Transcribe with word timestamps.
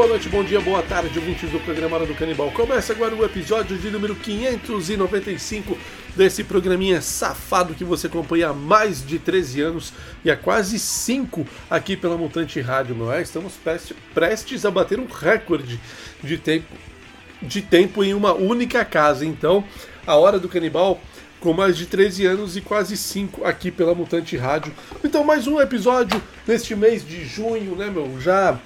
Boa 0.00 0.08
noite, 0.08 0.30
bom 0.30 0.42
dia, 0.42 0.58
boa 0.62 0.82
tarde, 0.82 1.18
ouvintes 1.18 1.50
do 1.50 1.60
programa 1.60 1.96
Hora 1.96 2.06
do 2.06 2.14
Canibal. 2.14 2.50
Começa 2.52 2.94
agora 2.94 3.14
o 3.14 3.22
episódio 3.22 3.76
de 3.76 3.90
número 3.90 4.16
595 4.16 5.76
desse 6.16 6.42
programinha 6.42 7.02
safado 7.02 7.74
que 7.74 7.84
você 7.84 8.06
acompanha 8.06 8.48
há 8.48 8.54
mais 8.54 9.06
de 9.06 9.18
13 9.18 9.60
anos 9.60 9.92
e 10.24 10.30
há 10.30 10.36
quase 10.38 10.78
5 10.78 11.46
aqui 11.68 11.98
pela 11.98 12.16
Mutante 12.16 12.62
Rádio, 12.62 12.94
não 12.94 13.12
é? 13.12 13.20
Estamos 13.20 13.52
prestes, 14.14 14.64
a 14.64 14.70
bater 14.70 14.98
um 14.98 15.04
recorde 15.04 15.78
de 16.24 16.38
tempo, 16.38 16.74
de 17.42 17.60
tempo 17.60 18.02
em 18.02 18.14
uma 18.14 18.32
única 18.32 18.82
casa. 18.86 19.26
Então, 19.26 19.62
a 20.06 20.16
Hora 20.16 20.38
do 20.38 20.48
Canibal 20.48 20.98
com 21.40 21.52
mais 21.52 21.76
de 21.76 21.84
13 21.84 22.24
anos 22.24 22.56
e 22.56 22.62
quase 22.62 22.96
5 22.96 23.44
aqui 23.44 23.70
pela 23.70 23.94
Mutante 23.94 24.34
Rádio. 24.34 24.72
Então, 25.04 25.22
mais 25.22 25.46
um 25.46 25.60
episódio 25.60 26.22
neste 26.48 26.74
mês 26.74 27.06
de 27.06 27.22
junho, 27.26 27.76
né, 27.76 27.90
meu? 27.90 28.18
Já 28.18 28.58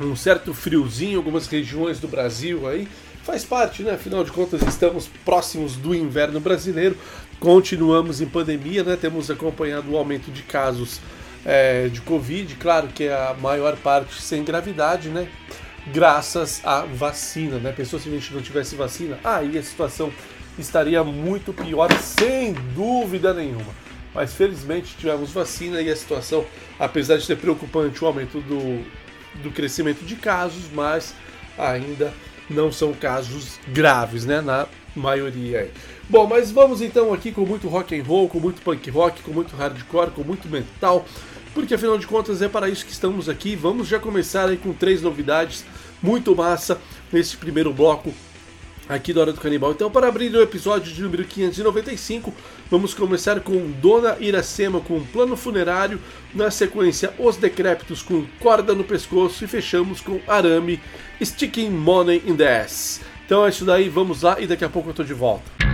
um 0.00 0.16
certo 0.16 0.54
friozinho 0.54 1.12
em 1.12 1.16
algumas 1.16 1.46
regiões 1.46 1.98
do 1.98 2.08
Brasil 2.08 2.68
aí. 2.68 2.88
Faz 3.22 3.44
parte, 3.44 3.82
né? 3.82 3.92
Afinal 3.92 4.24
de 4.24 4.32
contas, 4.32 4.62
estamos 4.62 5.08
próximos 5.24 5.76
do 5.76 5.94
inverno 5.94 6.40
brasileiro, 6.40 6.96
continuamos 7.38 8.20
em 8.20 8.26
pandemia, 8.26 8.82
né? 8.82 8.96
Temos 8.96 9.30
acompanhado 9.30 9.92
o 9.92 9.96
aumento 9.96 10.30
de 10.30 10.42
casos 10.42 11.00
é, 11.44 11.88
de 11.88 12.00
Covid, 12.00 12.54
claro 12.56 12.88
que 12.88 13.04
é 13.04 13.14
a 13.14 13.34
maior 13.40 13.76
parte 13.76 14.20
sem 14.20 14.42
gravidade, 14.42 15.08
né? 15.08 15.28
Graças 15.92 16.60
à 16.64 16.80
vacina, 16.80 17.58
né? 17.58 17.72
Pessoas 17.72 18.02
se 18.02 18.08
a 18.08 18.12
gente 18.12 18.34
não 18.34 18.42
tivesse 18.42 18.74
vacina, 18.74 19.18
aí 19.22 19.56
a 19.56 19.62
situação 19.62 20.12
estaria 20.58 21.02
muito 21.04 21.52
pior, 21.52 21.92
sem 22.00 22.52
dúvida 22.74 23.32
nenhuma. 23.32 23.72
Mas 24.14 24.34
felizmente 24.34 24.94
tivemos 24.98 25.30
vacina 25.30 25.80
e 25.80 25.90
a 25.90 25.96
situação, 25.96 26.44
apesar 26.78 27.16
de 27.16 27.24
ser 27.24 27.36
preocupante 27.36 28.02
o 28.04 28.06
aumento 28.06 28.40
do, 28.40 28.84
do 29.36 29.50
crescimento 29.50 30.04
de 30.04 30.16
casos, 30.16 30.64
mas 30.72 31.14
ainda 31.56 32.12
não 32.48 32.70
são 32.70 32.92
casos 32.92 33.58
graves, 33.68 34.24
né? 34.24 34.40
Na 34.40 34.66
maioria. 34.94 35.70
Bom, 36.08 36.26
mas 36.26 36.50
vamos 36.50 36.82
então 36.82 37.12
aqui 37.12 37.32
com 37.32 37.46
muito 37.46 37.68
rock 37.68 37.98
and 37.98 38.04
roll, 38.04 38.28
com 38.28 38.38
muito 38.38 38.60
punk 38.60 38.90
rock, 38.90 39.22
com 39.22 39.32
muito 39.32 39.56
hardcore, 39.56 40.10
com 40.10 40.22
muito 40.22 40.48
metal, 40.48 41.06
porque 41.54 41.74
afinal 41.74 41.96
de 41.96 42.06
contas 42.06 42.42
é 42.42 42.48
para 42.48 42.68
isso 42.68 42.84
que 42.84 42.92
estamos 42.92 43.28
aqui. 43.28 43.56
Vamos 43.56 43.88
já 43.88 43.98
começar 43.98 44.48
aí 44.48 44.56
com 44.56 44.72
três 44.72 45.00
novidades 45.00 45.64
muito 46.02 46.34
massa 46.34 46.78
nesse 47.10 47.36
primeiro 47.36 47.72
bloco 47.72 48.12
aqui 48.88 49.12
do 49.12 49.20
Hora 49.20 49.32
do 49.32 49.40
Canibal. 49.40 49.72
Então, 49.72 49.90
para 49.90 50.08
abrir 50.08 50.34
o 50.34 50.42
episódio 50.42 50.92
de 50.92 51.02
número 51.02 51.24
595, 51.24 52.34
vamos 52.70 52.94
começar 52.94 53.40
com 53.40 53.70
Dona 53.80 54.16
Iracema 54.20 54.80
com 54.80 55.02
Plano 55.02 55.36
Funerário, 55.36 56.00
na 56.34 56.50
sequência 56.50 57.12
Os 57.18 57.36
Decrépitos 57.36 58.02
com 58.02 58.24
Corda 58.40 58.74
no 58.74 58.84
Pescoço 58.84 59.44
e 59.44 59.48
fechamos 59.48 60.00
com 60.00 60.20
Arame, 60.26 60.80
Sticking 61.22 61.70
Money 61.70 62.22
in 62.26 62.36
the 62.36 62.62
Ass. 62.62 63.00
Então 63.24 63.46
é 63.46 63.48
isso 63.48 63.64
daí, 63.64 63.88
vamos 63.88 64.22
lá 64.22 64.40
e 64.40 64.46
daqui 64.46 64.64
a 64.64 64.68
pouco 64.68 64.90
eu 64.90 64.94
tô 64.94 65.04
de 65.04 65.14
volta. 65.14 65.71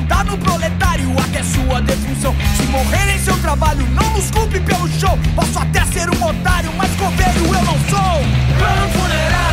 É 0.00 0.10
montar 0.10 0.24
no 0.24 0.38
proletário 0.38 1.10
até 1.18 1.42
sua 1.42 1.80
defunção. 1.82 2.34
Se 2.56 2.62
morrer 2.64 3.14
em 3.14 3.18
seu 3.18 3.36
trabalho, 3.38 3.86
não 3.90 4.10
nos 4.10 4.30
culpe 4.30 4.58
pelo 4.60 4.88
show. 4.88 5.18
Posso 5.34 5.58
até 5.58 5.84
ser 5.86 6.08
um 6.10 6.24
otário, 6.24 6.70
mas 6.76 6.90
coveiro 6.96 7.44
eu 7.46 7.64
não 7.64 7.78
sou. 7.88 8.20
Plano 8.58 8.88
funerário, 8.92 9.49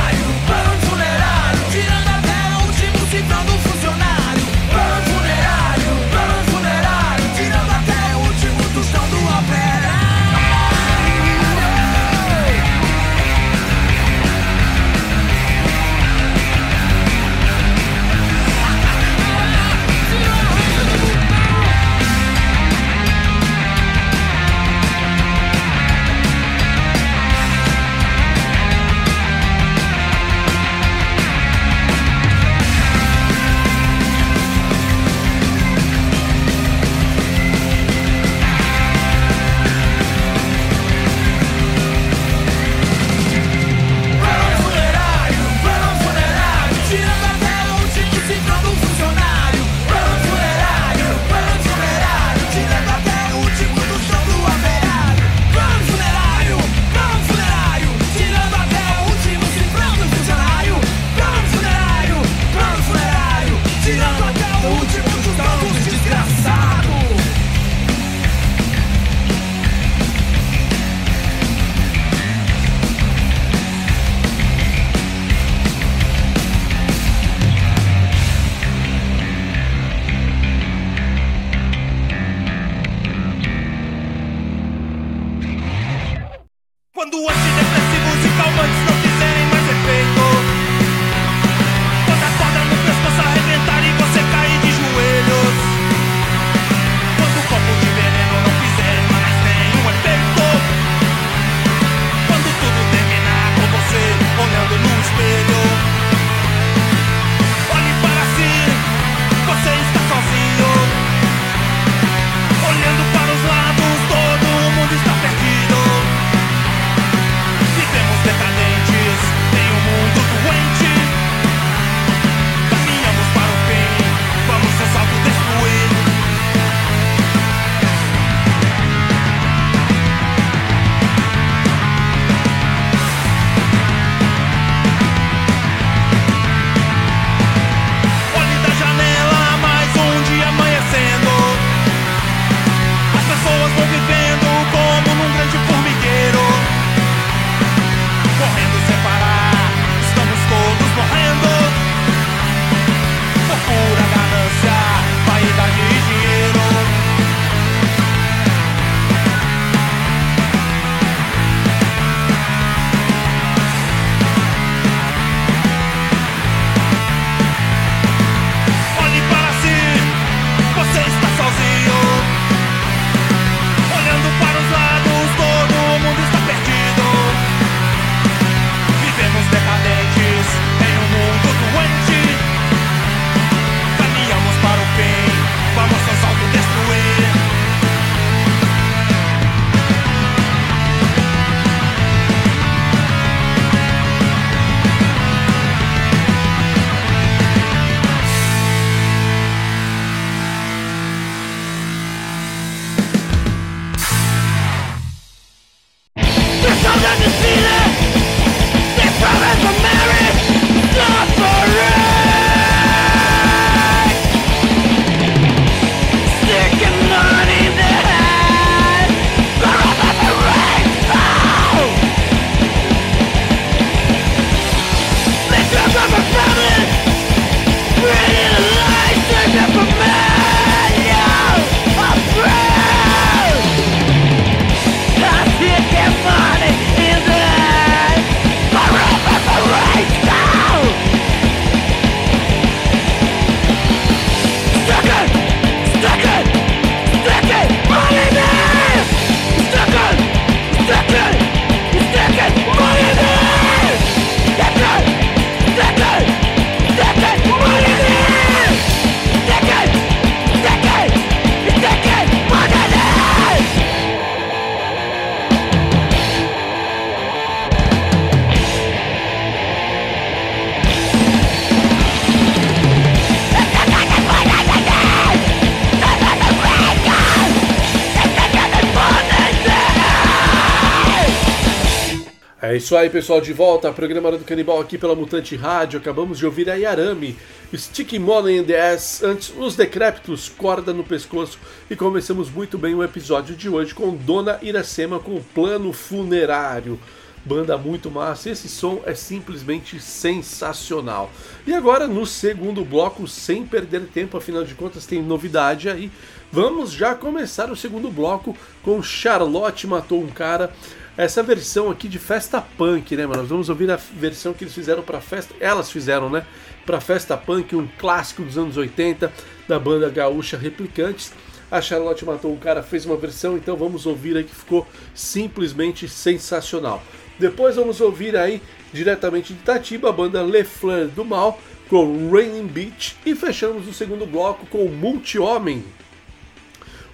É 282.69 282.75
isso 282.75 282.97
aí, 282.97 283.09
pessoal, 283.09 283.39
de 283.39 283.53
volta. 283.53 283.93
Programa 283.93 284.29
do 284.29 284.43
Canibal 284.43 284.81
aqui 284.81 284.97
pela 284.97 285.15
Mutante 285.15 285.55
Rádio. 285.55 285.97
Acabamos 285.97 286.37
de 286.37 286.45
ouvir 286.45 286.69
a 286.69 286.73
Yarami, 286.73 287.37
Sticky 287.73 288.19
Money 288.19 288.57
in 288.57 288.63
the 288.65 288.91
Ass, 288.91 289.23
antes 289.23 289.53
Os 289.57 289.77
Decrépitos, 289.77 290.49
Corda 290.49 290.91
no 290.91 291.01
Pescoço. 291.01 291.57
E 291.89 291.95
começamos 291.95 292.51
muito 292.51 292.77
bem 292.77 292.93
o 292.93 293.01
episódio 293.01 293.55
de 293.55 293.69
hoje 293.69 293.95
com 293.95 294.13
Dona 294.13 294.59
Iracema 294.61 295.17
com 295.17 295.41
Plano 295.41 295.93
Funerário. 295.93 296.99
Banda 297.45 297.77
muito 297.77 298.11
massa, 298.11 298.49
esse 298.49 298.67
som 298.67 299.01
é 299.05 299.15
simplesmente 299.15 299.97
sensacional. 300.01 301.31
E 301.65 301.73
agora, 301.73 302.05
no 302.05 302.25
segundo 302.25 302.83
bloco, 302.83 303.29
sem 303.29 303.65
perder 303.65 304.07
tempo, 304.07 304.35
afinal 304.35 304.65
de 304.65 304.75
contas, 304.75 305.05
tem 305.05 305.23
novidade 305.23 305.87
aí. 305.87 306.11
Vamos 306.51 306.91
já 306.91 307.15
começar 307.15 307.71
o 307.71 307.77
segundo 307.77 308.11
bloco 308.11 308.57
com 308.83 309.01
Charlotte 309.01 309.87
Matou 309.87 310.21
um 310.21 310.27
Cara 310.27 310.73
essa 311.17 311.41
versão 311.41 311.89
aqui 311.89 312.07
de 312.07 312.19
festa 312.19 312.61
punk, 312.61 313.15
né, 313.17 313.25
mano? 313.25 313.41
Nós 313.41 313.49
vamos 313.49 313.69
ouvir 313.69 313.89
a 313.89 313.95
versão 313.95 314.53
que 314.53 314.63
eles 314.63 314.73
fizeram 314.75 315.01
para 315.01 315.19
festa, 315.19 315.53
elas 315.59 315.91
fizeram, 315.91 316.29
né, 316.29 316.45
para 316.85 317.01
festa 317.01 317.35
punk, 317.35 317.75
um 317.75 317.87
clássico 317.97 318.43
dos 318.43 318.57
anos 318.57 318.77
80 318.77 319.33
da 319.67 319.79
banda 319.79 320.09
gaúcha 320.09 320.57
Replicantes. 320.57 321.33
A 321.69 321.81
Charlotte 321.81 322.23
matou 322.23 322.53
um 322.53 322.57
cara, 322.57 322.83
fez 322.83 323.05
uma 323.05 323.17
versão, 323.17 323.57
então 323.57 323.75
vamos 323.75 324.05
ouvir 324.05 324.37
aí 324.37 324.43
que 324.43 324.55
ficou 324.55 324.87
simplesmente 325.13 326.07
sensacional. 326.07 327.03
Depois 327.39 327.75
vamos 327.75 327.99
ouvir 327.99 328.37
aí 328.37 328.61
diretamente 328.93 329.53
de 329.53 329.59
Itatiba 329.59 330.09
a 330.09 330.13
banda 330.13 330.41
Le 330.41 330.63
Fleur 330.63 331.07
do 331.07 331.25
Mal 331.25 331.59
com 331.89 332.29
Raining 332.31 332.67
Beach 332.67 333.17
e 333.25 333.35
fechamos 333.35 333.87
o 333.87 333.93
segundo 333.93 334.25
bloco 334.25 334.65
com 334.67 334.85
o 334.85 334.91
Multi-Homem. 334.91 335.83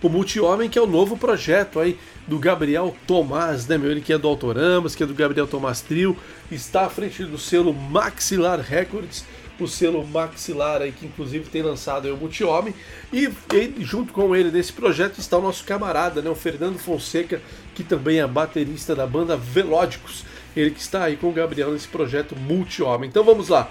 O 0.01 0.09
Multi-Homem 0.09 0.69
que 0.69 0.77
é 0.77 0.81
o 0.81 0.87
novo 0.87 1.17
projeto 1.17 1.79
aí 1.79 1.97
do 2.27 2.39
Gabriel 2.39 2.95
Tomás, 3.05 3.67
né, 3.67 3.77
meu? 3.77 3.91
Ele 3.91 4.01
que 4.01 4.13
é 4.13 4.17
do 4.17 4.27
Autoramas, 4.27 4.95
que 4.95 5.03
é 5.03 5.05
do 5.05 5.13
Gabriel 5.13 5.47
Tomás 5.47 5.81
Trio, 5.81 6.17
está 6.51 6.85
à 6.85 6.89
frente 6.89 7.23
do 7.23 7.37
selo 7.37 7.73
Maxilar 7.73 8.59
Records, 8.59 9.25
o 9.59 9.67
selo 9.67 10.05
Maxilar 10.05 10.81
aí, 10.81 10.91
que 10.91 11.05
inclusive 11.05 11.49
tem 11.49 11.61
lançado 11.61 12.07
aí 12.07 12.11
o 12.11 12.17
Multi-Homem, 12.17 12.73
e, 13.11 13.29
e, 13.53 13.73
junto 13.79 14.11
com 14.11 14.35
ele 14.35 14.51
nesse 14.51 14.73
projeto 14.73 15.19
está 15.19 15.37
o 15.37 15.41
nosso 15.41 15.63
camarada, 15.63 16.21
né, 16.21 16.29
o 16.29 16.35
Fernando 16.35 16.77
Fonseca, 16.77 17.41
que 17.75 17.83
também 17.83 18.19
é 18.19 18.27
baterista 18.27 18.95
da 18.95 19.05
banda 19.05 19.37
Velódicos, 19.37 20.25
ele 20.55 20.71
que 20.71 20.81
está 20.81 21.03
aí 21.03 21.15
com 21.15 21.29
o 21.29 21.33
Gabriel 21.33 21.71
nesse 21.71 21.87
projeto 21.87 22.35
Multi-Homem. 22.35 23.09
Então 23.09 23.23
vamos 23.23 23.49
lá, 23.49 23.69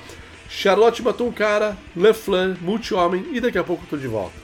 Charlotte 0.49 1.02
matou 1.02 1.28
um 1.28 1.32
cara, 1.32 1.76
Le 1.97 2.12
Flan, 2.12 2.56
Multi-Homem, 2.61 3.26
e 3.32 3.40
daqui 3.40 3.59
a 3.59 3.64
pouco 3.64 3.85
eu 3.85 3.88
tô 3.90 3.97
de 3.97 4.09
volta. 4.09 4.41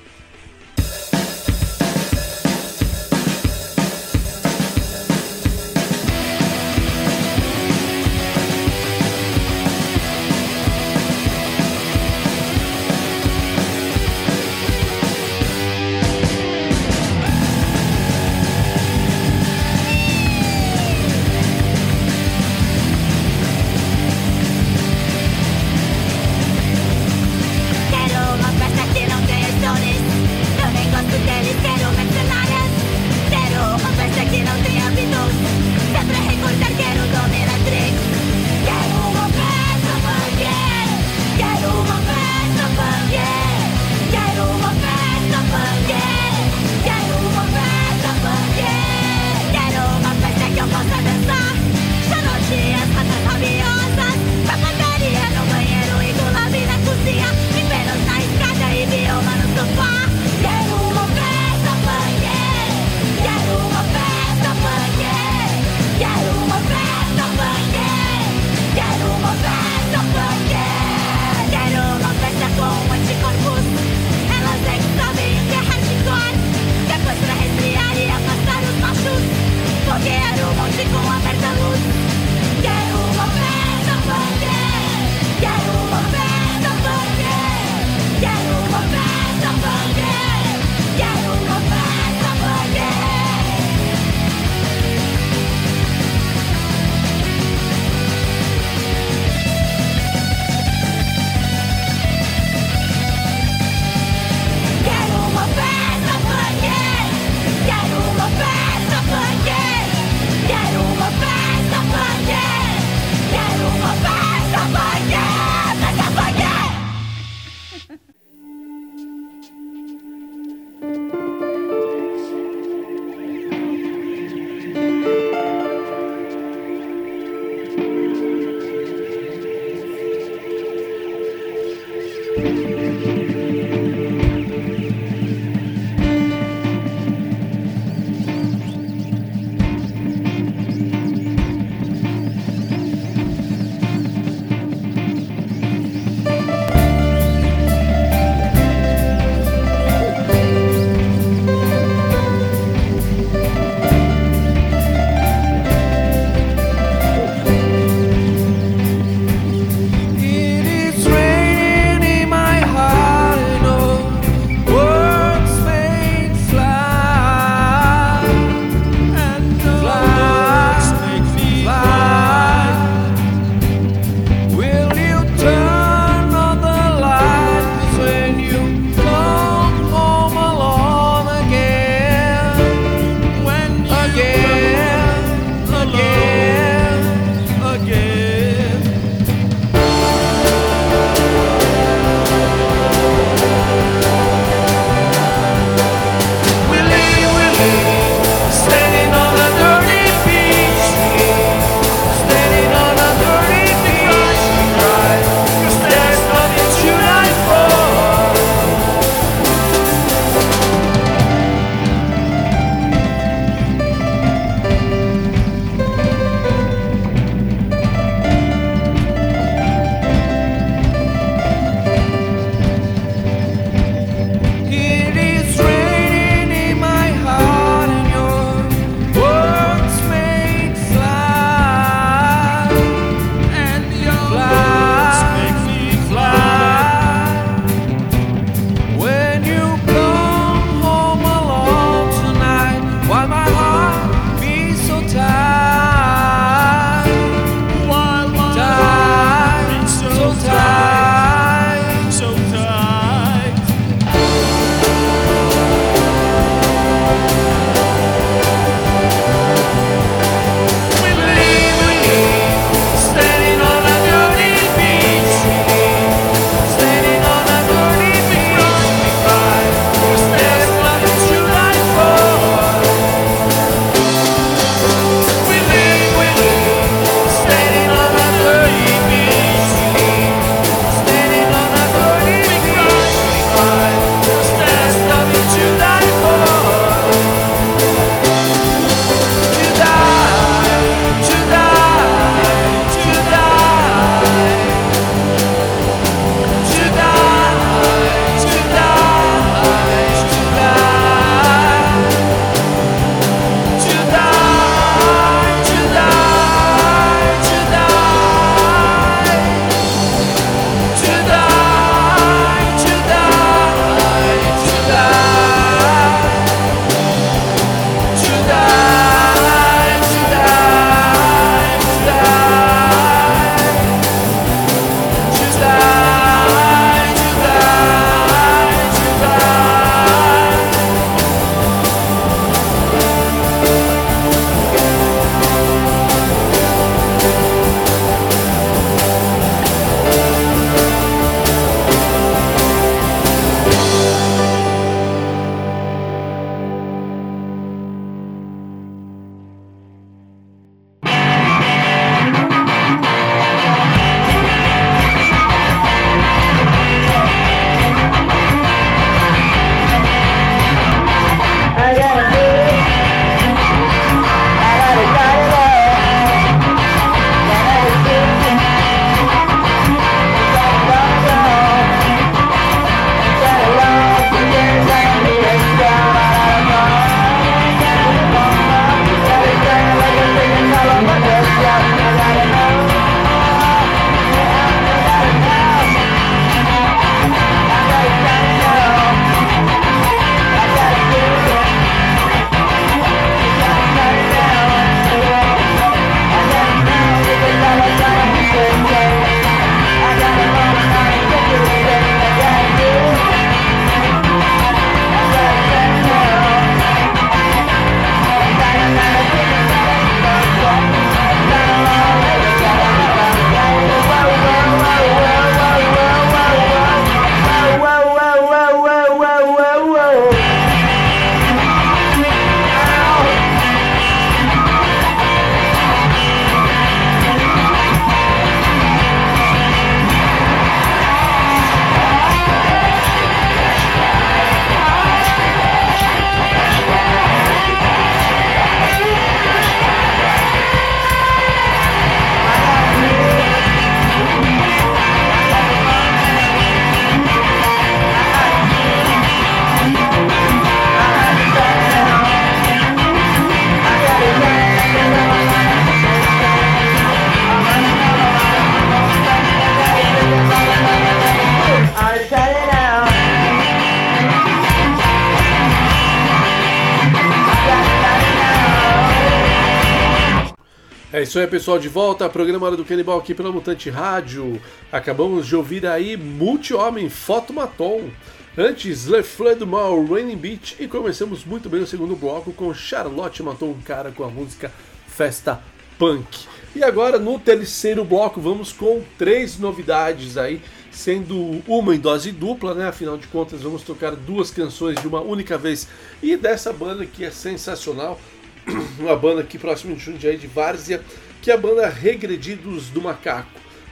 Isso 471.28 471.38
aí, 471.38 471.46
pessoal, 471.46 471.78
de 471.78 471.90
volta. 471.90 472.26
Programa 472.26 472.64
Hora 472.64 472.76
do 472.76 472.86
Canibal 472.86 473.18
aqui 473.18 473.34
pela 473.34 473.52
Mutante 473.52 473.90
Rádio. 473.90 474.58
Acabamos 474.90 475.46
de 475.46 475.54
ouvir 475.54 475.84
aí 475.84 476.16
Multi-Homem, 476.16 477.10
Fotomaton. 477.10 478.08
Antes, 478.56 479.04
Le 479.04 479.22
Fleur 479.22 479.54
du 479.54 479.66
Mal, 479.66 480.06
Raining 480.06 480.38
Beach. 480.38 480.74
E 480.80 480.88
começamos 480.88 481.44
muito 481.44 481.68
bem 481.68 481.82
o 481.82 481.86
segundo 481.86 482.16
bloco 482.16 482.50
com 482.54 482.72
Charlotte 482.72 483.42
Matou 483.42 483.68
um 483.72 483.80
Cara 483.82 484.10
com 484.10 484.24
a 484.24 484.30
música 484.30 484.72
Festa 485.06 485.60
Punk. 485.98 486.46
E 486.74 486.82
agora, 486.82 487.18
no 487.18 487.38
terceiro 487.38 488.06
bloco, 488.06 488.40
vamos 488.40 488.72
com 488.72 489.02
três 489.18 489.58
novidades 489.58 490.38
aí, 490.38 490.62
sendo 490.90 491.62
uma 491.68 491.94
em 491.94 491.98
dose 491.98 492.32
dupla, 492.32 492.72
né? 492.72 492.88
Afinal 492.88 493.18
de 493.18 493.26
contas, 493.26 493.60
vamos 493.60 493.82
tocar 493.82 494.16
duas 494.16 494.50
canções 494.50 494.98
de 494.98 495.06
uma 495.06 495.20
única 495.20 495.58
vez. 495.58 495.88
E 496.22 496.38
dessa 496.38 496.72
banda 496.72 497.04
que 497.04 497.22
é 497.22 497.30
sensacional, 497.30 498.18
uma 498.98 499.16
banda 499.16 499.40
aqui 499.40 499.58
próximo 499.58 499.94
de 499.94 500.04
Jundiaí 500.04 500.36
de 500.36 500.46
Várzea, 500.46 501.02
que 501.40 501.50
é 501.50 501.54
a 501.54 501.56
banda 501.56 501.88
Regredidos 501.88 502.88
do 502.88 503.00
Macaco. 503.00 503.48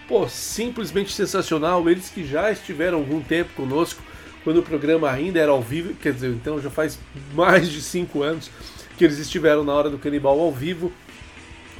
Pô, 0.08 0.28
simplesmente 0.28 1.12
sensacional, 1.12 1.88
eles 1.88 2.08
que 2.08 2.24
já 2.24 2.50
estiveram 2.50 2.98
algum 2.98 3.20
tempo 3.20 3.50
conosco, 3.54 4.02
quando 4.44 4.58
o 4.58 4.62
programa 4.62 5.10
ainda 5.10 5.40
era 5.40 5.50
ao 5.50 5.60
vivo, 5.60 5.94
quer 5.94 6.12
dizer, 6.12 6.30
então 6.30 6.60
já 6.60 6.70
faz 6.70 6.98
mais 7.34 7.68
de 7.68 7.82
cinco 7.82 8.22
anos 8.22 8.50
que 8.96 9.04
eles 9.04 9.18
estiveram 9.18 9.64
na 9.64 9.72
hora 9.72 9.90
do 9.90 9.98
Canibal 9.98 10.38
ao 10.38 10.52
vivo. 10.52 10.92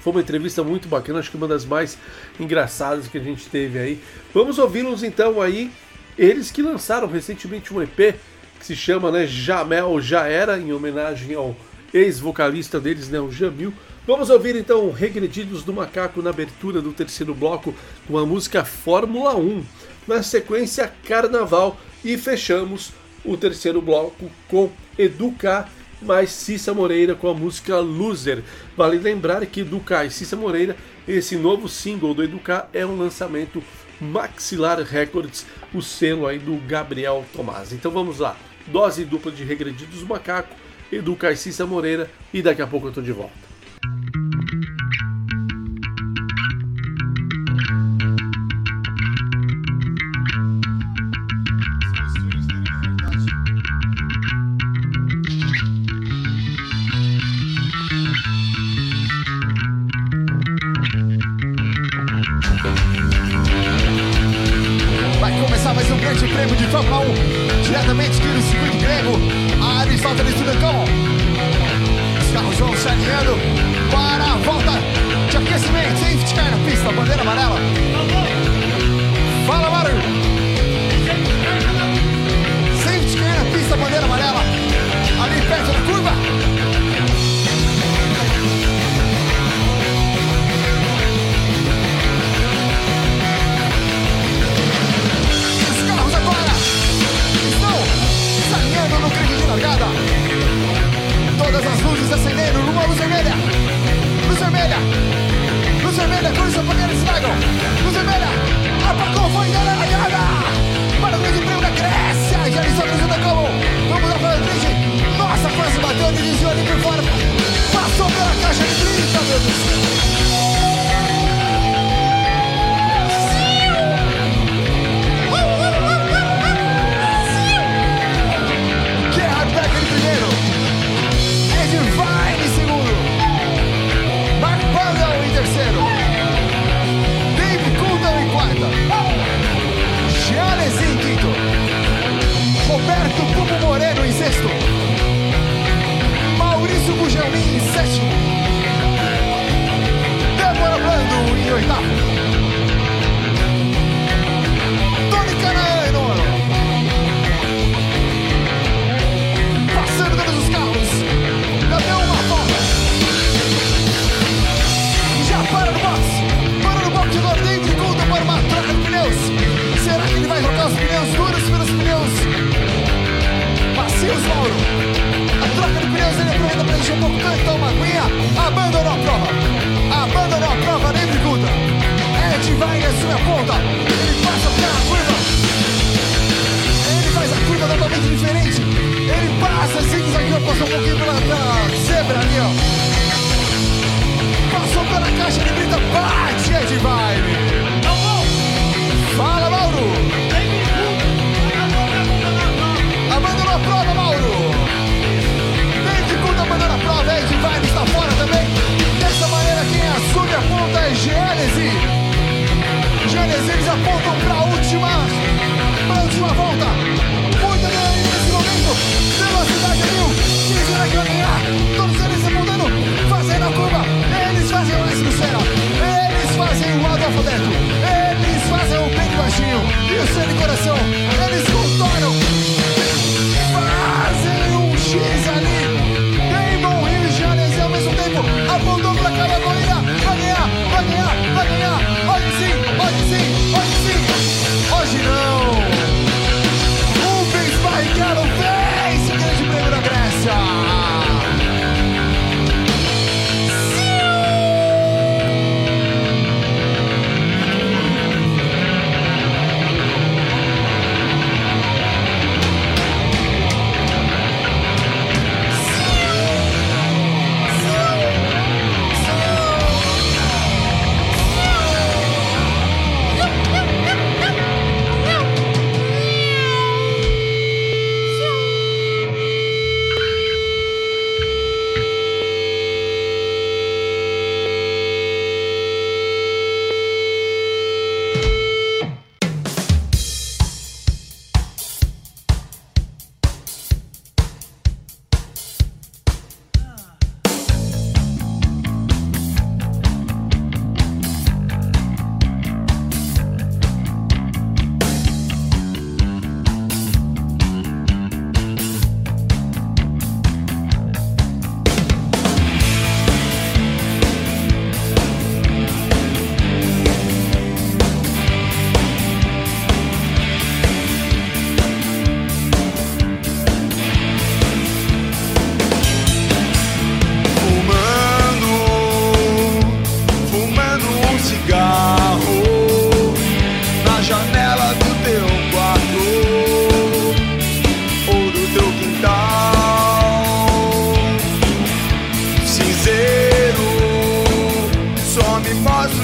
Foi 0.01 0.13
uma 0.13 0.21
entrevista 0.21 0.63
muito 0.65 0.89
bacana, 0.89 1.21
acho 1.21 1.31
que 1.31 1.37
uma 1.37 1.49
das 1.49 1.65
mais 1.65 1.97
engraçadas 2.39 3.07
que 3.07 3.19
a 3.19 3.21
gente 3.21 3.47
teve 3.47 3.79
aí. 3.79 4.01
Vamos 4.35 4.59
ouvi-los 4.59 5.03
então 5.05 5.41
aí, 5.41 5.71
eles 6.19 6.51
que 6.51 6.63
lançaram 6.63 7.07
recentemente 7.07 7.73
um 7.73 7.83
EP 7.83 8.17
que 8.59 8.67
se 8.67 8.75
chama 8.75 9.13
né, 9.13 9.27
Jamel 9.27 10.01
Já 10.01 10.27
Era, 10.27 10.59
em 10.59 10.73
homenagem 10.73 11.35
ao 11.35 11.55
ex-vocalista 11.97 12.79
deles, 12.79 13.09
né, 13.09 13.19
o 13.19 13.31
Jamil. 13.31 13.73
Vamos 14.07 14.31
ouvir 14.31 14.55
então 14.55 14.91
Regredidos 14.91 15.65
do 15.65 15.73
Macaco 15.73 16.23
na 16.23 16.31
abertura 16.31 16.81
do 16.81 16.93
terceiro 16.93 17.35
bloco 17.35 17.75
com 18.07 18.19
a 18.19 18.27
música 18.27 18.65
Fórmula 18.65 19.35
1. 19.37 19.65
Na 20.07 20.23
sequência, 20.23 20.93
Carnaval 21.05 21.77
e 22.05 22.17
fechamos 22.17 22.93
o 23.25 23.37
terceiro 23.37 23.81
bloco 23.83 24.31
com 24.49 24.71
Educar 24.97 25.69
mais 26.01 26.31
Cissa 26.31 26.75
Moreira 26.75 27.15
com 27.15 27.29
a 27.29 27.35
música 27.35 27.79
Loser. 27.79 28.45
Vale 28.77 28.99
lembrar 28.99 29.45
que 29.47 29.61
Educar 29.61 30.05
e 30.05 30.11
Cissa 30.11 30.37
Moreira, 30.37 30.77
esse 31.09 31.37
novo 31.37 31.69
single 31.69 32.13
do 32.13 32.23
Educar 32.23 32.69
é 32.73 32.85
um 32.85 32.99
lançamento 32.99 33.65
Maxilar 33.99 34.79
Records, 34.83 35.47
o 35.73 35.81
selo 35.81 36.27
aí 36.27 36.39
do 36.39 36.57
Gabriel 36.69 37.25
Tomás. 37.35 37.73
Então 37.73 37.91
vamos 37.91 38.19
lá, 38.19 38.37
dose 38.67 39.05
dupla 39.07 39.33
de 39.33 39.43
Regredidos 39.43 40.01
do 40.01 40.07
Macaco 40.07 40.66
Edu 40.93 41.17
Caicissa 41.17 41.67
Moreira 41.67 42.11
e 42.33 42.43
daqui 42.43 42.63
a 42.63 42.67
pouco 42.67 42.89
eu 42.89 42.93
tô 42.93 43.01
de 43.01 43.13
volta. 43.13 43.46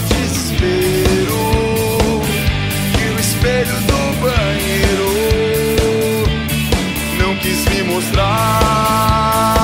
desespero 0.00 1.40
que 2.96 3.04
o 3.10 3.18
espelho 3.20 3.76
do 3.90 4.00
banheiro 4.20 5.10
não 7.18 7.36
quis 7.36 7.64
me 7.66 7.82
mostrar. 7.84 9.61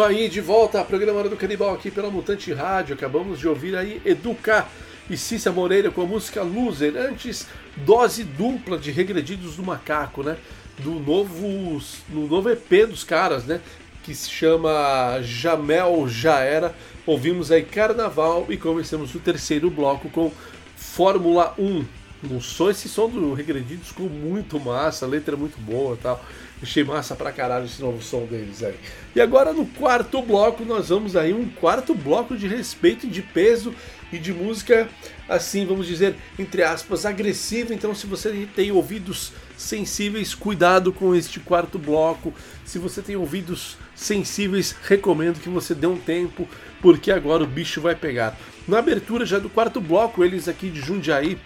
Isso 0.00 0.04
aí, 0.08 0.30
de 0.30 0.40
volta 0.40 0.78
ao 0.78 0.86
programa 0.86 1.18
Hora 1.18 1.28
do 1.28 1.36
Canibal 1.36 1.74
aqui 1.74 1.90
pela 1.90 2.10
Mutante 2.10 2.50
Rádio. 2.54 2.94
Acabamos 2.94 3.38
de 3.38 3.46
ouvir 3.46 3.76
aí 3.76 4.00
Educar 4.02 4.66
e 5.10 5.16
Cícia 5.16 5.52
Moreira 5.52 5.90
com 5.90 6.00
a 6.00 6.06
música 6.06 6.42
Loser. 6.42 6.96
Antes, 6.96 7.46
dose 7.76 8.24
dupla 8.24 8.78
de 8.78 8.90
Regredidos 8.90 9.56
do 9.56 9.62
Macaco, 9.62 10.22
né? 10.22 10.38
Do 10.78 10.92
novo, 10.92 11.82
no 12.08 12.26
novo 12.26 12.48
EP 12.48 12.88
dos 12.88 13.04
caras, 13.04 13.44
né? 13.44 13.60
Que 14.02 14.14
se 14.14 14.30
chama 14.30 15.20
Jamel 15.20 16.08
Já 16.08 16.38
Era. 16.38 16.74
Ouvimos 17.04 17.52
aí 17.52 17.62
Carnaval 17.62 18.46
e 18.48 18.56
começamos 18.56 19.14
o 19.14 19.18
terceiro 19.18 19.68
bloco 19.68 20.08
com 20.08 20.32
Fórmula 20.76 21.52
1. 21.58 21.84
No 22.22 22.40
som, 22.40 22.70
esse 22.70 22.88
som 22.88 23.06
do 23.06 23.34
Regredidos 23.34 23.88
ficou 23.88 24.08
muito 24.08 24.58
massa, 24.58 25.04
a 25.04 25.08
letra 25.08 25.34
é 25.34 25.38
muito 25.38 25.60
boa 25.60 25.98
tal. 26.02 26.24
Achei 26.62 26.84
massa 26.84 27.16
pra 27.16 27.32
caralho 27.32 27.64
esse 27.64 27.80
novo 27.80 28.02
som 28.02 28.26
deles 28.26 28.62
aí. 28.62 28.74
E 29.14 29.20
agora 29.20 29.52
no 29.52 29.64
quarto 29.64 30.20
bloco, 30.20 30.64
nós 30.64 30.90
vamos 30.90 31.16
aí 31.16 31.32
um 31.32 31.48
quarto 31.48 31.94
bloco 31.94 32.36
de 32.36 32.46
respeito 32.46 33.06
e 33.06 33.10
de 33.10 33.22
peso 33.22 33.74
e 34.12 34.18
de 34.18 34.32
música, 34.32 34.88
assim, 35.28 35.64
vamos 35.64 35.86
dizer, 35.86 36.16
entre 36.38 36.62
aspas, 36.62 37.06
agressiva. 37.06 37.72
Então, 37.72 37.94
se 37.94 38.06
você 38.06 38.46
tem 38.54 38.70
ouvidos 38.72 39.32
sensíveis, 39.56 40.34
cuidado 40.34 40.92
com 40.92 41.14
este 41.14 41.38
quarto 41.40 41.78
bloco. 41.78 42.32
Se 42.64 42.78
você 42.78 43.00
tem 43.00 43.16
ouvidos 43.16 43.76
sensíveis, 43.94 44.74
recomendo 44.82 45.40
que 45.40 45.48
você 45.48 45.74
dê 45.74 45.86
um 45.86 45.98
tempo, 45.98 46.48
porque 46.80 47.10
agora 47.10 47.44
o 47.44 47.46
bicho 47.46 47.80
vai 47.80 47.94
pegar. 47.94 48.36
Na 48.66 48.78
abertura 48.78 49.24
já 49.24 49.38
do 49.38 49.48
quarto 49.48 49.80
bloco, 49.80 50.24
eles 50.24 50.48
aqui 50.48 50.70
de 50.70 50.80
Jundiaí, 50.80 51.38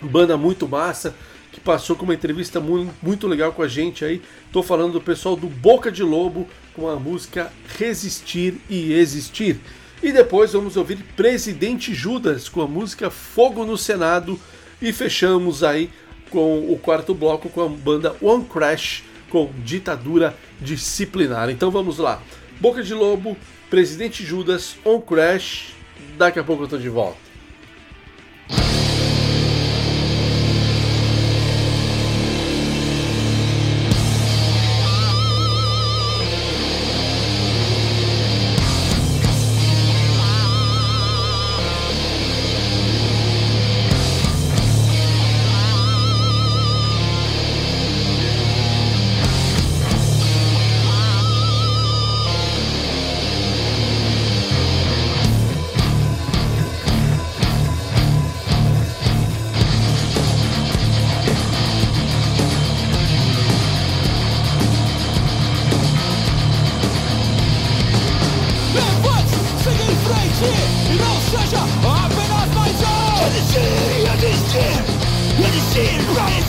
banda 0.00 0.36
muito 0.36 0.68
massa, 0.68 1.14
que 1.52 1.60
passou 1.60 1.94
com 1.94 2.04
uma 2.04 2.14
entrevista 2.14 2.58
muito, 2.58 2.92
muito 3.02 3.28
legal 3.28 3.52
com 3.52 3.62
a 3.62 3.68
gente 3.68 4.04
aí. 4.04 4.22
Tô 4.50 4.62
falando 4.62 4.94
do 4.94 5.00
pessoal 5.00 5.36
do 5.36 5.46
Boca 5.46 5.92
de 5.92 6.02
Lobo 6.02 6.48
com 6.74 6.88
a 6.88 6.96
música 6.96 7.52
Resistir 7.78 8.54
e 8.68 8.94
Existir. 8.94 9.60
E 10.02 10.10
depois 10.10 10.54
vamos 10.54 10.76
ouvir 10.76 10.96
Presidente 11.14 11.94
Judas 11.94 12.48
com 12.48 12.62
a 12.62 12.66
música 12.66 13.10
Fogo 13.10 13.64
no 13.64 13.76
Senado. 13.76 14.40
E 14.80 14.92
fechamos 14.92 15.62
aí 15.62 15.90
com 16.30 16.72
o 16.72 16.78
quarto 16.78 17.14
bloco 17.14 17.50
com 17.50 17.62
a 17.62 17.68
banda 17.68 18.16
One 18.20 18.44
Crash 18.44 19.04
com 19.28 19.52
Ditadura 19.62 20.34
Disciplinar. 20.60 21.50
Então 21.50 21.70
vamos 21.70 21.98
lá. 21.98 22.20
Boca 22.58 22.82
de 22.82 22.94
Lobo, 22.94 23.36
Presidente 23.68 24.24
Judas, 24.24 24.76
On 24.84 25.00
Crash. 25.00 25.74
Daqui 26.16 26.38
a 26.38 26.44
pouco 26.44 26.64
eu 26.64 26.68
tô 26.68 26.78
de 26.78 26.88
volta. 26.88 27.31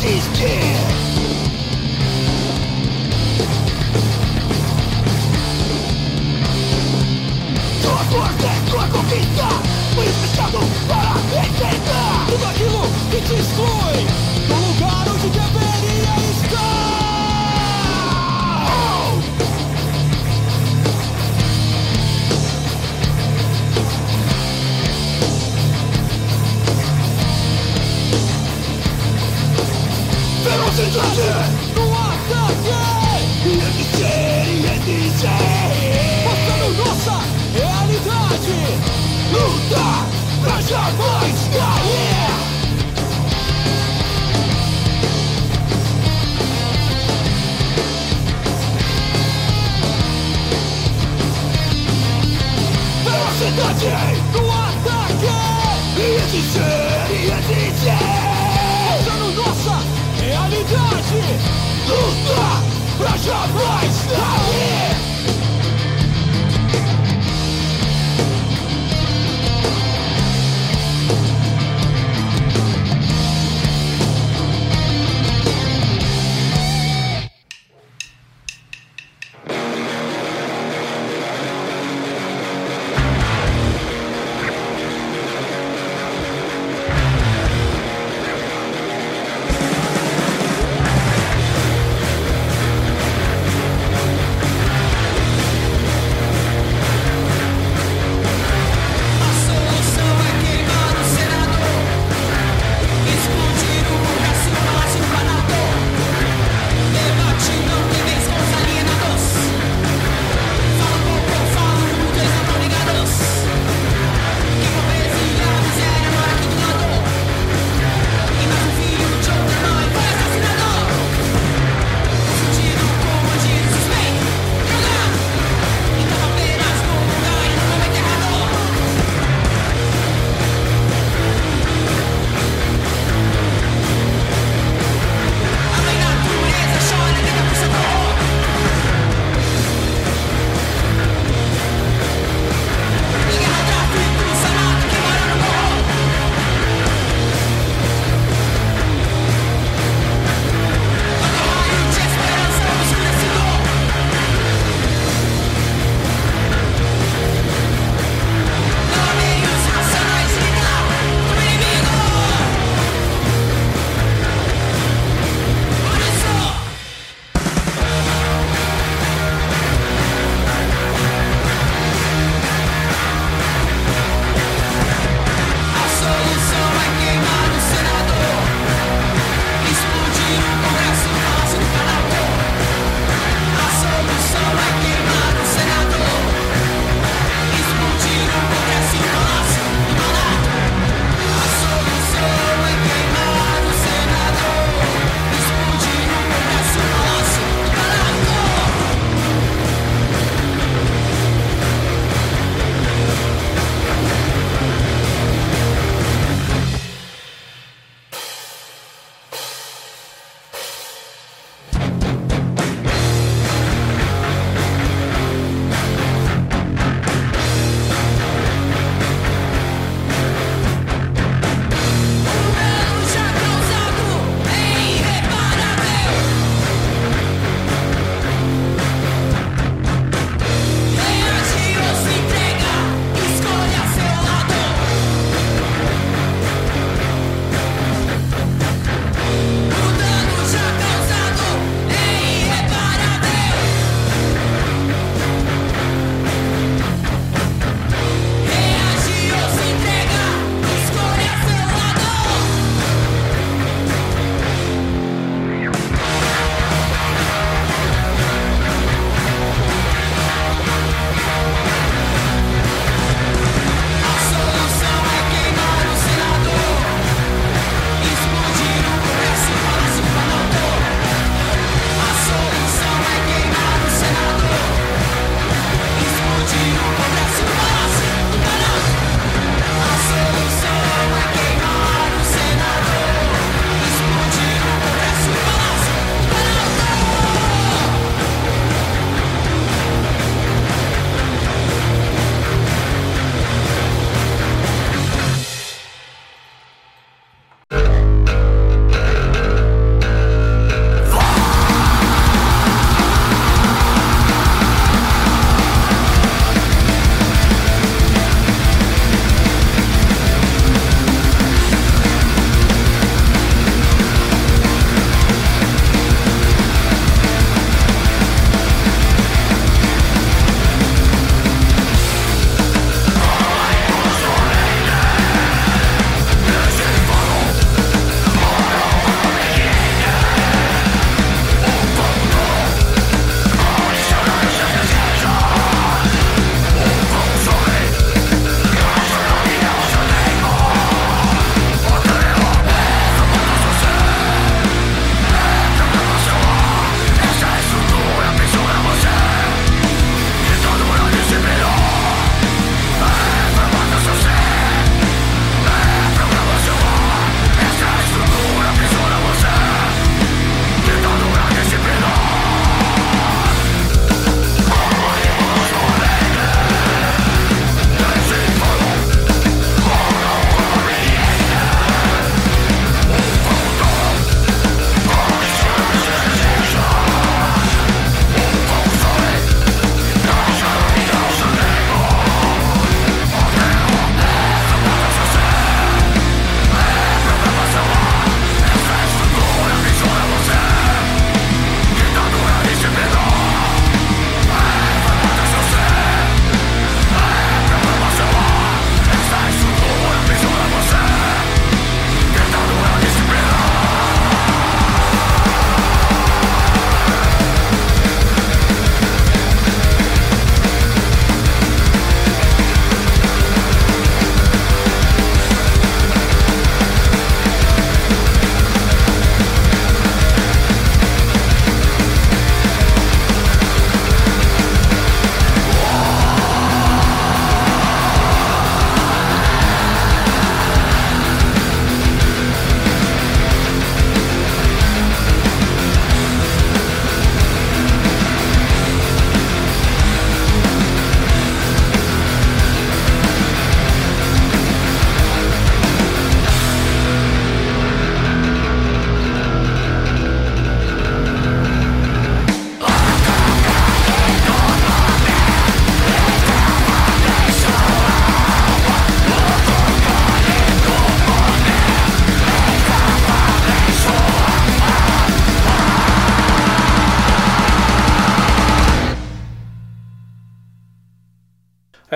Resistir 0.04 0.60
pra 0.86 1.13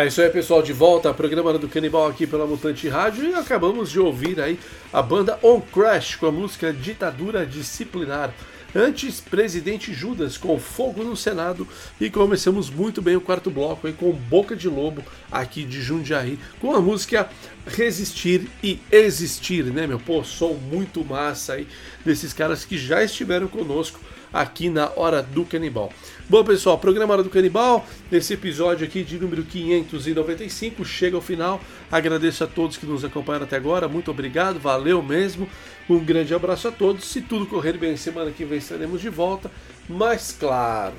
isso 0.07 0.21
aí, 0.21 0.29
pessoal, 0.29 0.61
de 0.61 0.71
volta 0.71 1.09
ao 1.09 1.13
programa 1.13 1.57
do 1.57 1.67
Canibal 1.67 2.07
aqui 2.07 2.25
pela 2.25 2.47
Mutante 2.47 2.87
Rádio 2.87 3.27
e 3.27 3.33
acabamos 3.33 3.91
de 3.91 3.99
ouvir 3.99 4.39
aí 4.39 4.57
a 4.93 5.01
banda 5.01 5.37
On 5.43 5.59
Crash 5.59 6.15
com 6.15 6.27
a 6.27 6.31
música 6.31 6.71
Ditadura 6.71 7.45
Disciplinar. 7.45 8.33
Antes, 8.73 9.19
Presidente 9.19 9.93
Judas 9.93 10.37
com 10.37 10.57
Fogo 10.59 11.03
no 11.03 11.17
Senado 11.17 11.67
e 11.99 12.09
começamos 12.09 12.69
muito 12.69 13.01
bem 13.01 13.17
o 13.17 13.21
quarto 13.21 13.51
bloco 13.51 13.85
aí 13.85 13.91
com 13.93 14.13
Boca 14.13 14.55
de 14.55 14.69
Lobo 14.69 15.03
aqui 15.29 15.63
de 15.63 15.81
Jundiaí 15.81 16.39
com 16.61 16.73
a 16.73 16.79
música 16.79 17.29
Resistir 17.65 18.49
e 18.63 18.79
Existir, 18.89 19.65
né, 19.65 19.85
meu? 19.87 19.99
Pô, 19.99 20.23
som 20.23 20.53
muito 20.53 21.03
massa 21.03 21.53
aí 21.53 21.67
desses 22.05 22.31
caras 22.31 22.63
que 22.63 22.77
já 22.77 23.03
estiveram 23.03 23.47
conosco 23.47 23.99
aqui 24.31 24.69
na 24.69 24.89
Hora 24.95 25.21
do 25.21 25.43
Canibal. 25.43 25.91
Bom, 26.29 26.43
pessoal, 26.43 26.77
programa 26.77 27.13
Hora 27.13 27.23
do 27.23 27.29
Canibal, 27.29 27.87
nesse 28.11 28.33
episódio 28.33 28.85
aqui 28.85 29.01
de 29.01 29.17
número 29.17 29.43
595, 29.43 30.83
chega 30.83 31.15
ao 31.15 31.21
final. 31.21 31.61
Agradeço 31.89 32.43
a 32.43 32.47
todos 32.47 32.75
que 32.75 32.85
nos 32.85 33.05
acompanharam 33.05 33.45
até 33.45 33.55
agora, 33.55 33.87
muito 33.87 34.11
obrigado, 34.11 34.59
valeu 34.59 35.01
mesmo. 35.01 35.47
Um 35.89 36.03
grande 36.03 36.35
abraço 36.35 36.67
a 36.67 36.71
todos. 36.71 37.05
Se 37.05 37.21
tudo 37.21 37.45
correr 37.45 37.77
bem, 37.77 37.95
semana 37.95 38.29
que 38.29 38.43
vem 38.43 38.57
estaremos 38.57 38.99
de 38.99 39.07
volta. 39.07 39.49
Mas, 39.87 40.35
claro, 40.37 40.95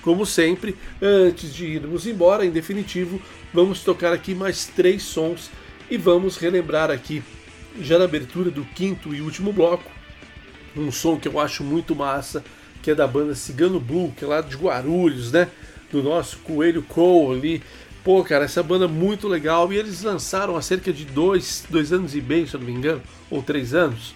como 0.00 0.24
sempre, 0.24 0.74
antes 1.02 1.52
de 1.54 1.66
irmos 1.66 2.06
embora, 2.06 2.46
em 2.46 2.50
definitivo, 2.50 3.20
vamos 3.52 3.84
tocar 3.84 4.14
aqui 4.14 4.34
mais 4.34 4.64
três 4.64 5.02
sons 5.02 5.50
e 5.90 5.98
vamos 5.98 6.38
relembrar 6.38 6.90
aqui, 6.90 7.22
já 7.82 7.98
na 7.98 8.06
abertura 8.06 8.50
do 8.50 8.64
quinto 8.64 9.14
e 9.14 9.20
último 9.20 9.52
bloco, 9.52 9.90
um 10.74 10.90
som 10.90 11.18
que 11.18 11.28
eu 11.28 11.38
acho 11.38 11.62
muito 11.62 11.94
massa 11.94 12.42
que 12.82 12.90
é 12.90 12.94
da 12.94 13.06
banda 13.06 13.34
Cigano 13.34 13.80
Blue, 13.80 14.12
que 14.16 14.24
é 14.24 14.28
lá 14.28 14.40
de 14.40 14.56
Guarulhos, 14.56 15.32
né? 15.32 15.48
Do 15.90 16.02
nosso 16.02 16.38
Coelho 16.38 16.82
Cole 16.82 17.38
ali. 17.38 17.62
Pô, 18.02 18.24
cara, 18.24 18.44
essa 18.44 18.62
banda 18.62 18.86
é 18.86 18.88
muito 18.88 19.28
legal. 19.28 19.72
E 19.72 19.76
eles 19.76 20.02
lançaram 20.02 20.56
há 20.56 20.62
cerca 20.62 20.92
de 20.92 21.04
dois, 21.04 21.64
dois 21.68 21.92
anos 21.92 22.14
e 22.14 22.20
meio, 22.20 22.46
se 22.46 22.54
eu 22.54 22.60
não 22.60 22.66
me 22.66 22.72
engano, 22.72 23.02
ou 23.30 23.42
três 23.42 23.74
anos, 23.74 24.14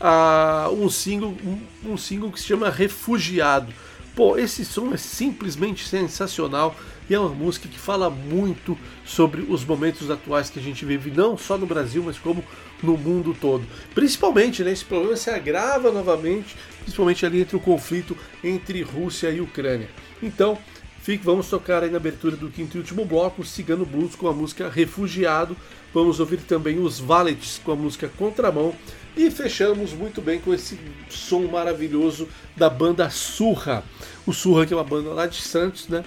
uh, 0.00 0.72
um, 0.72 0.88
single, 0.88 1.34
um, 1.44 1.92
um 1.92 1.96
single 1.96 2.30
que 2.30 2.40
se 2.40 2.46
chama 2.46 2.70
Refugiado. 2.70 3.72
Pô, 4.14 4.36
esse 4.36 4.64
som 4.64 4.92
é 4.92 4.96
simplesmente 4.96 5.86
sensacional 5.86 6.74
e 7.08 7.14
é 7.14 7.18
uma 7.18 7.28
música 7.28 7.68
que 7.68 7.78
fala 7.78 8.10
muito 8.10 8.76
sobre 9.04 9.42
os 9.42 9.64
momentos 9.64 10.10
atuais 10.10 10.50
que 10.50 10.58
a 10.58 10.62
gente 10.62 10.84
vive, 10.84 11.10
não 11.10 11.38
só 11.38 11.56
no 11.56 11.66
Brasil, 11.66 12.02
mas 12.04 12.18
como 12.18 12.44
no 12.82 12.96
mundo 12.96 13.36
todo. 13.40 13.64
Principalmente, 13.94 14.62
né, 14.62 14.72
esse 14.72 14.84
problema 14.84 15.16
se 15.16 15.30
agrava 15.30 15.90
novamente, 15.92 16.56
principalmente 16.88 17.26
ali 17.26 17.42
entre 17.42 17.56
o 17.56 17.60
conflito 17.60 18.16
entre 18.42 18.82
Rússia 18.82 19.30
e 19.30 19.40
Ucrânia. 19.40 19.88
Então, 20.22 20.58
fique, 21.02 21.24
vamos 21.24 21.48
tocar 21.48 21.82
aí 21.82 21.90
na 21.90 21.98
abertura 21.98 22.34
do 22.34 22.48
quinto 22.48 22.76
e 22.76 22.80
último 22.80 23.04
bloco, 23.04 23.44
Cigano 23.44 23.84
Blues 23.84 24.14
com 24.14 24.26
a 24.26 24.32
música 24.32 24.70
Refugiado. 24.70 25.54
Vamos 25.92 26.18
ouvir 26.18 26.38
também 26.38 26.78
os 26.78 26.98
Valets 26.98 27.60
com 27.62 27.72
a 27.72 27.76
música 27.76 28.10
Contramão. 28.16 28.74
E 29.16 29.30
fechamos 29.30 29.92
muito 29.92 30.22
bem 30.22 30.38
com 30.38 30.54
esse 30.54 30.78
som 31.10 31.42
maravilhoso 31.42 32.28
da 32.56 32.70
banda 32.70 33.10
Surra. 33.10 33.84
O 34.26 34.32
Surra, 34.32 34.64
que 34.64 34.72
é 34.72 34.76
uma 34.76 34.84
banda 34.84 35.10
lá 35.10 35.26
de 35.26 35.42
Santos, 35.42 35.88
né? 35.88 36.04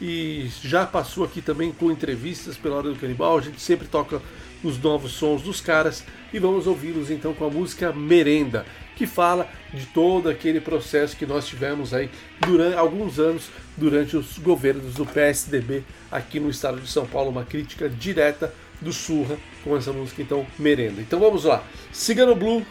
E 0.00 0.48
já 0.62 0.84
passou 0.84 1.24
aqui 1.24 1.40
também 1.40 1.70
com 1.70 1.90
entrevistas 1.90 2.56
pela 2.56 2.76
hora 2.76 2.88
do 2.88 2.96
canibal. 2.96 3.38
A 3.38 3.40
gente 3.40 3.60
sempre 3.60 3.86
toca 3.86 4.20
os 4.64 4.78
novos 4.78 5.12
sons 5.12 5.42
dos 5.42 5.60
caras 5.60 6.02
e 6.32 6.38
vamos 6.38 6.66
ouvi-los 6.66 7.10
então 7.10 7.34
com 7.34 7.44
a 7.44 7.50
música 7.50 7.92
Merenda, 7.92 8.64
que 8.96 9.06
fala 9.06 9.48
de 9.72 9.86
todo 9.86 10.28
aquele 10.28 10.60
processo 10.60 11.16
que 11.16 11.26
nós 11.26 11.46
tivemos 11.46 11.92
aí 11.92 12.08
durante 12.40 12.76
alguns 12.76 13.18
anos 13.18 13.50
durante 13.76 14.16
os 14.16 14.38
governos 14.38 14.94
do 14.94 15.04
PSDB 15.04 15.82
aqui 16.10 16.38
no 16.38 16.50
estado 16.50 16.80
de 16.80 16.88
São 16.88 17.06
Paulo, 17.06 17.30
uma 17.30 17.44
crítica 17.44 17.88
direta 17.88 18.54
do 18.80 18.92
Surra 18.92 19.36
com 19.62 19.76
essa 19.76 19.92
música 19.92 20.22
então 20.22 20.46
Merenda. 20.58 21.00
Então 21.00 21.18
vamos 21.18 21.44
lá. 21.44 21.62
Cigano 21.92 22.34
Blue, 22.34 22.64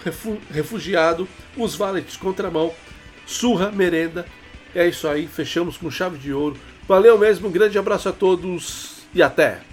Refugiado, 0.52 1.28
Os 1.58 1.76
Valets 1.76 2.18
Contramão, 2.18 2.72
Surra, 3.26 3.72
Merenda. 3.72 4.26
É 4.76 4.88
isso 4.88 5.08
aí, 5.08 5.28
fechamos 5.28 5.78
com 5.78 5.92
chave 5.92 6.18
de 6.18 6.34
ouro. 6.34 6.58
Valeu 6.88 7.18
mesmo, 7.18 7.48
um 7.48 7.52
grande 7.52 7.78
abraço 7.78 8.10
a 8.10 8.12
todos 8.12 9.04
e 9.14 9.22
até! 9.22 9.73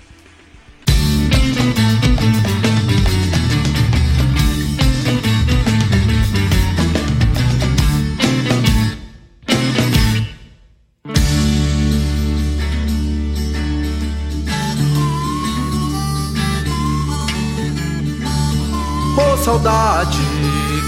Saudade 19.51 20.21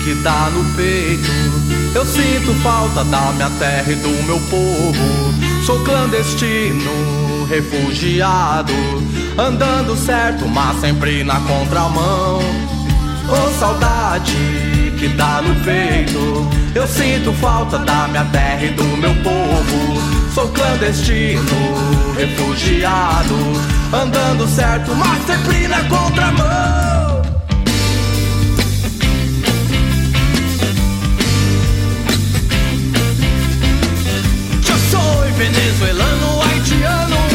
que 0.05 0.15
dá 0.23 0.49
no 0.53 0.65
peito. 0.77 1.31
Eu 1.95 2.07
sinto 2.07 2.55
falta 2.63 3.03
da 3.05 3.33
minha 3.33 3.51
terra 3.59 3.91
e 3.91 3.97
do 3.97 4.23
meu 4.25 4.39
povo. 4.43 5.65
Sou 5.67 5.81
clandestino, 5.81 7.45
refugiado, 7.49 8.73
andando 9.37 9.97
certo, 9.97 10.47
mas 10.47 10.81
sempre 10.81 11.25
na 11.25 11.41
contramão. 11.41 12.41
Oh, 13.29 13.59
saudade 13.59 14.37
que 14.97 15.09
dá 15.09 15.43
no 15.43 15.57
peito. 15.65 16.49
Eu 16.73 16.87
sinto 16.87 17.33
falta 17.35 17.79
da 17.79 18.07
minha 18.09 18.25
terra 18.27 18.65
e 18.65 18.69
do 18.71 18.85
meu 18.85 19.15
povo. 19.17 20.01
Sou 20.33 20.49
clandestino, 20.49 21.43
refugiado, 22.17 23.35
andando 23.93 24.47
certo, 24.47 24.95
mas 24.95 25.27
sempre 25.27 25.67
na 25.67 25.83
contramão. 25.85 27.02
Venezuelano, 35.43 36.41
haitiano, 36.41 37.32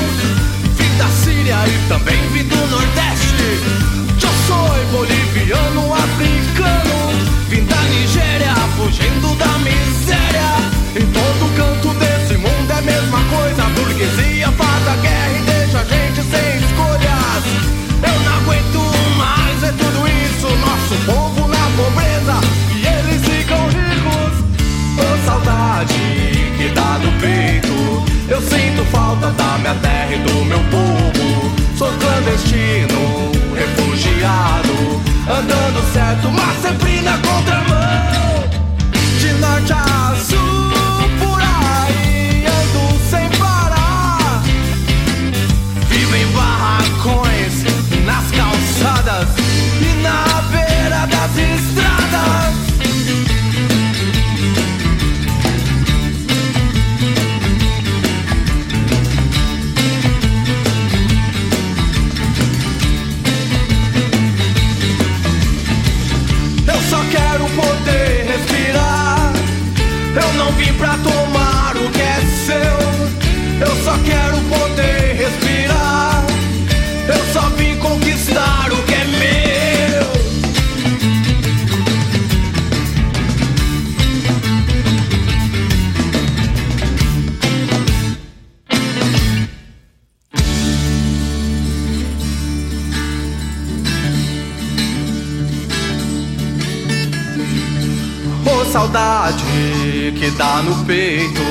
saudade 98.67 100.13
que 100.17 100.29
dá 100.31 100.61
no 100.61 100.83
peito. 100.85 101.41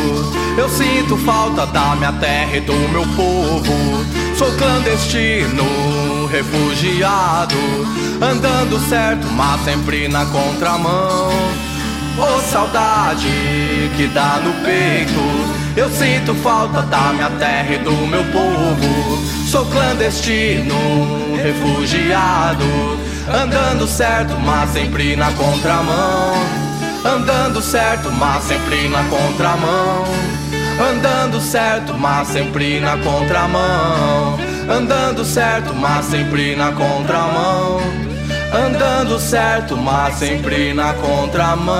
Eu 0.56 0.68
sinto 0.68 1.16
falta 1.18 1.66
da 1.66 1.96
minha 1.96 2.12
terra 2.12 2.56
e 2.56 2.60
do 2.60 2.74
meu 2.90 3.06
povo. 3.14 4.04
Sou 4.36 4.50
clandestino, 4.52 6.26
refugiado, 6.30 7.56
andando 8.20 8.78
certo, 8.88 9.26
mas 9.32 9.60
sempre 9.62 10.08
na 10.08 10.26
contramão. 10.26 11.30
Ô 12.18 12.40
saudade 12.40 13.28
que 13.96 14.06
dá 14.08 14.40
no 14.42 14.52
peito. 14.64 15.20
Eu 15.76 15.90
sinto 15.90 16.34
falta 16.36 16.82
da 16.82 17.12
minha 17.12 17.30
terra 17.30 17.74
e 17.74 17.78
do 17.78 17.92
meu 18.06 18.24
povo. 18.24 19.18
Sou 19.46 19.64
clandestino, 19.66 20.74
refugiado, 21.36 22.64
andando 23.28 23.86
certo, 23.86 24.34
mas 24.40 24.70
sempre 24.70 25.14
na 25.16 25.30
contramão. 25.32 26.65
Andando 27.06 27.62
certo, 27.62 28.10
mas 28.10 28.42
sempre 28.42 28.88
na 28.88 29.04
contramão. 29.04 30.04
Andando 30.90 31.40
certo, 31.40 31.94
mas 31.94 32.26
sempre 32.28 32.80
na 32.80 32.96
contramão. 32.98 34.36
Andando 34.68 35.24
certo, 35.24 35.72
mas 35.72 36.04
sempre 36.06 36.56
na 36.56 36.72
contramão. 36.72 37.80
Andando 38.52 39.20
certo, 39.20 39.76
mas 39.76 40.16
sempre 40.16 40.74
na 40.74 40.92
contramão. 40.94 41.76